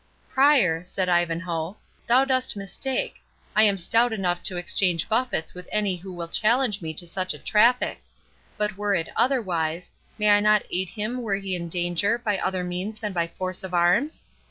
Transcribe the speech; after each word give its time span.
"Prior," 0.31 0.83
said 0.83 1.07
Ivanhoe, 1.09 1.77
"thou 2.07 2.25
dost 2.25 2.57
mistake—I 2.57 3.61
am 3.61 3.77
stout 3.77 4.11
enough 4.11 4.41
to 4.45 4.57
exchange 4.57 5.07
buffets 5.07 5.53
with 5.53 5.69
any 5.71 5.97
who 5.97 6.11
will 6.11 6.27
challenge 6.27 6.81
me 6.81 6.91
to 6.95 7.05
such 7.05 7.35
a 7.35 7.37
traffic—But 7.37 8.77
were 8.77 8.95
it 8.95 9.09
otherwise, 9.15 9.91
may 10.17 10.31
I 10.31 10.39
not 10.39 10.63
aid 10.71 10.89
him 10.89 11.21
were 11.21 11.35
he 11.35 11.55
in 11.55 11.69
danger, 11.69 12.17
by 12.17 12.39
other 12.39 12.63
means 12.63 12.97
than 12.97 13.13
by 13.13 13.27
force 13.27 13.61
of 13.61 13.75
arms? 13.75 14.23